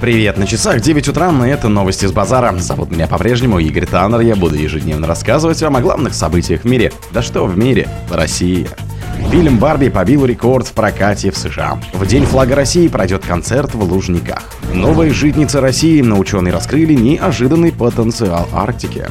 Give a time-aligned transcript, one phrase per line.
[0.00, 2.56] Привет, на часах 9 утра, и это новости с базара.
[2.56, 6.90] Зовут меня по-прежнему Игорь Таннер, я буду ежедневно рассказывать вам о главных событиях в мире.
[7.12, 7.86] Да что в мире?
[8.08, 8.66] В России.
[9.30, 11.78] Фильм «Барби» побил рекорд в прокате в США.
[11.92, 14.42] В День флага России пройдет концерт в Лужниках.
[14.72, 19.06] Новые житницы России на ученые раскрыли неожиданный потенциал Арктики.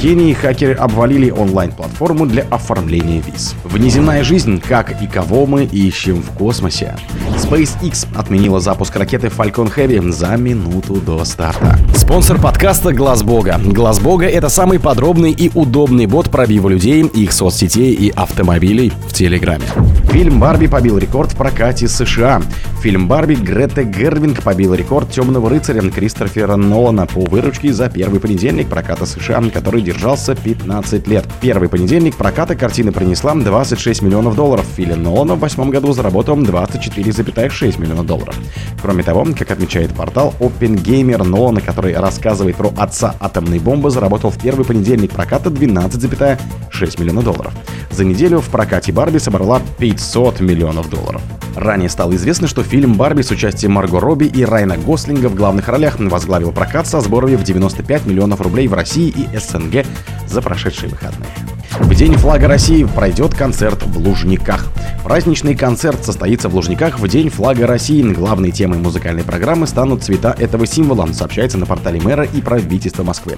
[0.00, 3.56] Кении хакеры обвалили онлайн-платформу для оформления виз.
[3.64, 6.94] Внеземная жизнь, как и кого мы ищем в космосе.
[7.36, 11.76] SpaceX отменила запуск ракеты Falcon Heavy за минуту до старта.
[11.96, 13.60] Спонсор подкаста Глаз Бога.
[13.64, 19.12] Глаз Бога это самый подробный и удобный бот пробива людей, их соцсетей и автомобилей в
[19.12, 19.64] Телеграме.
[20.10, 22.42] Фильм «Барби» побил рекорд в прокате США.
[22.80, 28.68] Фильм «Барби» Грета Гервинг побил рекорд «Темного рыцаря» Кристофера Нолана по выручке за первый понедельник
[28.68, 31.26] проката США, который держался 15 лет.
[31.40, 34.64] Первый понедельник проката картины принесла 26 миллионов долларов.
[34.76, 38.34] Фильм Нолана в восьмом году заработал 24,6 миллионов долларов.
[38.80, 44.38] Кроме того, как отмечает портал OpenGamer, Нолана, который рассказывает про отца атомной бомбы, заработал в
[44.40, 47.52] первый понедельник проката 12,6 миллионов долларов.
[47.90, 49.60] За неделю в прокате Барби собрала
[49.98, 51.20] 500 миллионов долларов.
[51.56, 55.66] Ранее стало известно, что фильм «Барби» с участием Марго Робби и Райна Гослинга в главных
[55.66, 59.84] ролях возглавил прокат со сборами в 95 миллионов рублей в России и СНГ
[60.28, 61.28] за прошедшие выходные.
[61.80, 64.66] В День флага России пройдет концерт в Лужниках.
[65.02, 68.02] Праздничный концерт состоится в Лужниках в День флага России.
[68.02, 73.36] Главной темой музыкальной программы станут цвета этого символа, сообщается на портале мэра и правительства Москвы.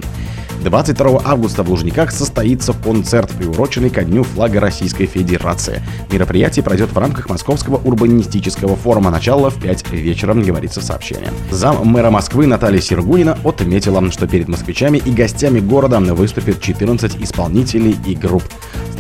[0.63, 5.83] 22 августа в Лужниках состоится концерт, приуроченный ко Дню флага Российской Федерации.
[6.13, 9.11] Мероприятие пройдет в рамках Московского урбанистического форума.
[9.11, 11.29] Начало в 5 вечера, говорится в сообщении.
[11.51, 17.97] Зам мэра Москвы Наталья Сергунина отметила, что перед москвичами и гостями города выступит 14 исполнителей
[18.07, 18.45] и групп.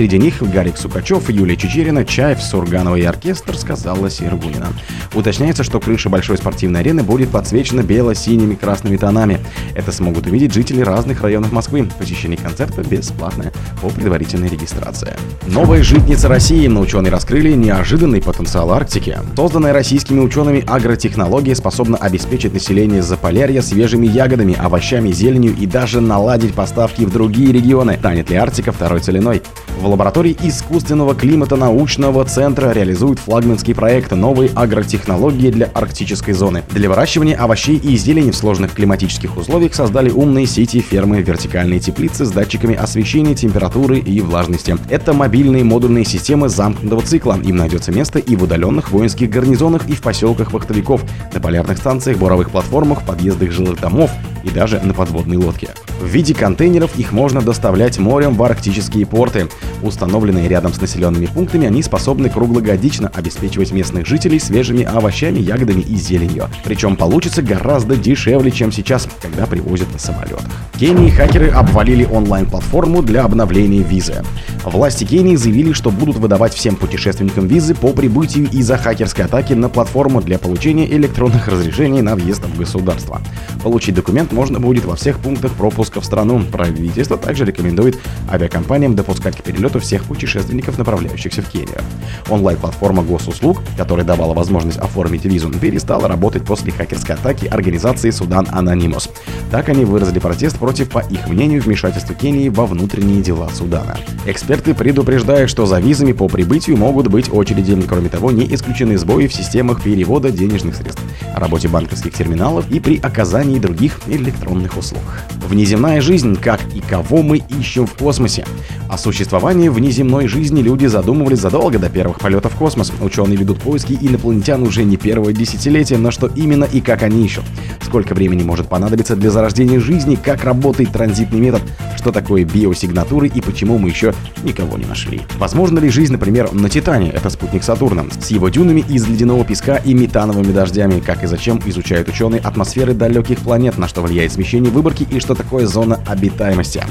[0.00, 4.68] Среди них Гарик Сукачев, Юлия Чечерина, Чаев, Сурганова и оркестр, сказала Сергунина.
[5.12, 9.40] Уточняется, что крыша большой спортивной арены будет подсвечена бело-синими красными тонами.
[9.74, 11.86] Это смогут увидеть жители разных районов Москвы.
[11.98, 15.14] Посещение концерта бесплатное по предварительной регистрации.
[15.46, 16.66] Новая житница России.
[16.66, 19.18] Ученые раскрыли неожиданный потенциал Арктики.
[19.36, 26.54] Созданная российскими учеными агротехнология способна обеспечить население Заполярья свежими ягодами, овощами, зеленью и даже наладить
[26.54, 27.98] поставки в другие регионы.
[27.98, 29.42] Станет ли Арктика второй целиной?
[29.80, 36.62] В лаборатории искусственного климата научного центра реализуют флагманский проект «Новые агротехнологии для арктической зоны».
[36.68, 42.26] Для выращивания овощей и зелени в сложных климатических условиях создали умные сети фермы вертикальные теплицы
[42.26, 44.76] с датчиками освещения, температуры и влажности.
[44.90, 47.38] Это мобильные модульные системы замкнутого цикла.
[47.42, 51.02] Им найдется место и в удаленных воинских гарнизонах, и в поселках вахтовиков,
[51.32, 54.10] на полярных станциях, буровых платформах, подъездах жилых домов
[54.44, 55.70] и даже на подводной лодке.
[56.00, 59.48] В виде контейнеров их можно доставлять морем в арктические порты.
[59.82, 65.96] Установленные рядом с населенными пунктами, они способны круглогодично обеспечивать местных жителей свежими овощами, ягодами и
[65.96, 66.48] зеленью.
[66.64, 70.44] Причем получится гораздо дешевле, чем сейчас, когда привозят на самолетах.
[70.78, 74.22] Кении хакеры обвалили онлайн-платформу для обновления визы.
[74.64, 79.68] Власти Кении заявили, что будут выдавать всем путешественникам визы по прибытию из-за хакерской атаки на
[79.68, 83.20] платформу для получения электронных разрешений на въезд в государство.
[83.62, 86.42] Получить документ можно будет во всех пунктах пропуска в страну.
[86.50, 87.98] Правительство также рекомендует
[88.30, 91.80] авиакомпаниям допускать к перелету всех путешественников, направляющихся в Кению.
[92.28, 99.08] Онлайн-платформа госуслуг, которая давала возможность оформить визу, перестала работать после хакерской атаки организации Судан Анонимус.
[99.50, 103.96] Так они выразили протест против, по их мнению, вмешательства Кении во внутренние дела Судана.
[104.26, 107.70] Эксперты предупреждают, что за визами по прибытию могут быть очереди.
[107.86, 111.02] Кроме того, не исключены сбои в системах перевода денежных средств,
[111.34, 115.02] работе банковских терминалов и при оказании других электронных услуг.
[115.46, 118.46] Внеземная жизнь, как и кого мы ищем в космосе.
[118.88, 122.92] О существовании внеземной жизни люди задумывались задолго до первых полетов в космос.
[123.00, 127.44] Ученые ведут поиски инопланетян уже не первое десятилетие, но что именно и как они ищут.
[127.82, 131.62] Сколько времени может понадобиться для зарождения жизни, как работает транзитный метод,
[132.00, 135.20] что такое биосигнатуры и почему мы еще никого не нашли.
[135.38, 139.76] Возможно ли жизнь, например, на Титане, это спутник Сатурна, с его дюнами из ледяного песка
[139.76, 144.72] и метановыми дождями, как и зачем изучают ученые атмосферы далеких планет, на что влияет смещение
[144.72, 146.82] выборки и что такое зона обитаемости.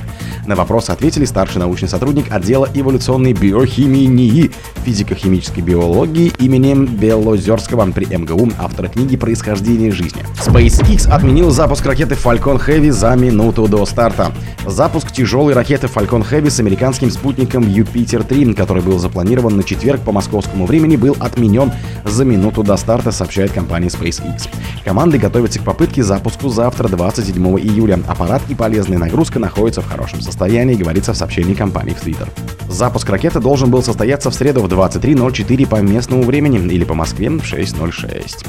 [0.46, 8.06] На вопрос ответили старший научный сотрудник отдела эволюционной биохимии НИИ физико-химической биологии именем Белозерского при
[8.06, 10.24] МГУ, автора книги «Происхождение жизни».
[10.46, 14.32] SpaceX отменил запуск ракеты Falcon Heavy за минуту до старта.
[14.66, 20.12] Запуск тяжелой ракеты Falcon Heavy с американским спутником Юпитер-3, который был запланирован на четверг по
[20.12, 21.72] московскому времени, был отменен
[22.06, 24.48] за минуту до старта, сообщает компания SpaceX.
[24.84, 28.00] Команды готовятся к попытке запуску завтра, 27 июля.
[28.08, 32.28] Аппарат и полезная нагрузка находятся в хорошем состоянии, говорится в сообщении компании в Twitter.
[32.70, 37.30] Запуск ракеты должен был состояться в среду в 23.04 по местному времени или по Москве
[37.30, 38.46] в 6.06.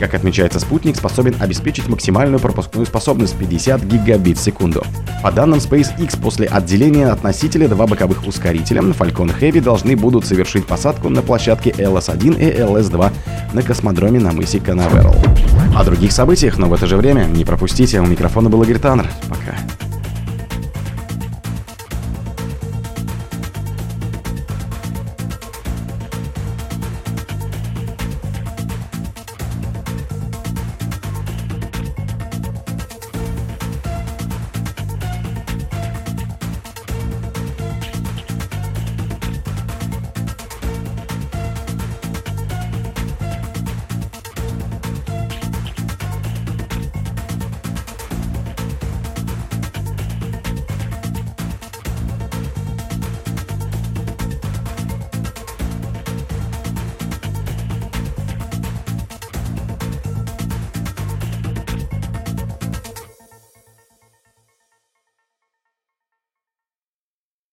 [0.00, 4.82] Как отмечается, спутник способен обеспечить максимальную пропускную способность 50 гигабит в секунду.
[5.22, 10.66] По данным SpaceX, после отделения от носителя два боковых ускорителя Falcon Heavy должны будут совершить
[10.66, 13.12] посадку на площадке LS-1 и LS-2
[13.52, 15.14] на космодроме на мысе Канаверал.
[15.76, 18.00] О других событиях, но в это же время не пропустите.
[18.00, 19.06] У микрофона был Игорь Таннер.
[19.28, 19.54] Пока.